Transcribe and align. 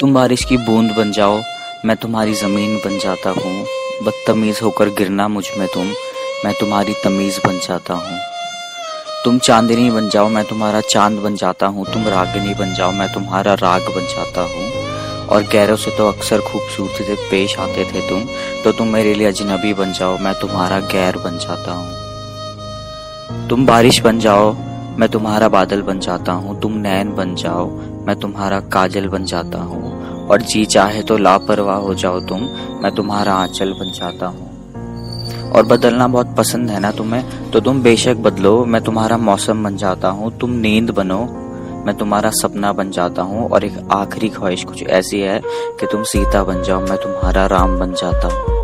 तुम 0.00 0.14
बारिश 0.14 0.44
की 0.44 0.56
बूंद 0.56 0.90
बन 0.90 1.12
जाओ, 1.12 1.40
मैं 1.84 1.96
तुम्हारी 1.96 2.34
ज़मीन 2.34 2.76
बन 2.76 2.98
जाता 2.98 3.30
हूँ। 3.30 3.66
बदतमीज़ 4.02 4.60
होकर 4.64 4.88
गिरना 4.88 5.28
मुझमें 5.28 5.68
तुम, 5.68 5.86
मैं 6.44 6.52
तुम्हारी 6.54 6.94
तमीज़ 7.04 7.38
बन 7.46 7.58
जाता 7.58 7.94
हूँ। 7.94 8.18
तुम 9.24 9.38
चांदनी 9.38 9.90
बन 9.90 10.08
जाओ, 10.08 10.28
मैं 10.28 10.44
तुम्हारा 10.44 10.80
चाँद 10.80 11.18
बन 11.18 11.36
जाता 11.36 11.66
हूँ। 11.66 11.86
तुम 11.92 12.08
रागिनी 12.08 12.54
बन 12.54 12.74
जाओ, 12.74 12.92
मैं 12.92 13.12
तुम्हारा 13.12 13.54
राग 13.54 13.88
बन 13.96 14.06
जाता 14.06 14.40
हूँ। 14.42 15.26
और 15.26 15.42
गैरों 15.42 15.76
से 15.76 15.90
तो 15.90 16.08
अक्सर 16.08 16.40
खूबसूरती 16.40 17.04
से 17.04 17.14
पेश 17.30 17.58
आते 17.58 17.84
थे 17.84 18.08
तुम 18.08 18.28
तो 18.64 18.72
तुम 18.72 18.88
मेरे 18.88 19.14
लिए 19.14 19.26
अजनबी 19.26 19.74
बन 19.74 19.92
जाओ, 19.92 20.18
मैं 20.18 20.34
तुम्हारा 20.34 20.80
गैर 20.92 21.16
बन 21.16 21.38
जाता 21.38 21.72
हूँ। 21.72 23.48
तुम 23.48 23.66
बारिश 23.66 24.00
बन 24.00 24.18
जाओ 24.18 24.56
मैं 24.98 25.08
तुम्हारा 25.08 25.48
बादल 25.48 25.82
बन 25.82 25.98
जाता 26.00 26.32
हूँ, 26.32 26.60
तुम 26.60 26.72
नैन 26.72 27.14
बन 27.14 27.34
जाओ, 27.34 27.66
मैं 28.06 28.16
तुम्हारा 28.16 28.60
काजल 28.60 29.08
बन 29.08 29.24
जाता 29.24 29.58
हूँ। 29.58 29.92
और 30.26 30.42
जी 30.42 30.64
चाहे 30.64 31.02
तो 31.02 31.16
लापरवाह 31.16 31.76
हो 31.76 31.94
जाओ 31.94 32.20
तुम, 32.20 32.40
मैं 32.82 32.94
तुम्हारा 32.94 33.34
आंचल 33.34 33.72
बन 33.72 33.92
जाता 33.92 34.26
हूँ। 34.26 34.46
और 35.50 35.66
बदलना 35.66 36.08
बहुत 36.08 36.34
पसंद 36.36 36.70
है 36.70 36.80
ना 36.80 36.92
तुम्हें? 36.92 37.50
तो 37.50 37.60
तुम 37.60 37.82
बेशक 37.82 38.16
बदलो, 38.16 38.64
मैं 38.64 38.84
तुम्हारा 38.84 39.16
मौसम 39.16 39.64
बन 39.64 39.76
जाता 39.76 40.08
हूँ, 40.08 40.38
तुम 40.38 40.50
नींद 40.50 40.90
बनो, 40.90 41.18
मैं 41.86 41.96
तुम्हारा 41.96 42.30
सपना 42.30 42.72
बन 42.72 42.90
जाता 42.90 43.22
हूँ। 43.22 43.50
और 43.50 43.64
एक 43.64 43.88
आखिरी 43.92 44.28
ख्वाहिश 44.28 44.64
कुछ 44.64 44.82
ऐसी 44.82 45.20
है 45.20 45.40
कि 45.80 45.86
तुम 45.86 46.02
सीता 46.02 46.44
बन 46.44 46.62
जाओ, 46.62 46.80
मैं 46.80 46.96
तुम्हारा 46.96 47.46
राम 47.46 47.78
बन 47.78 47.92
जाता 47.92 48.28
हूँ। 48.28 48.55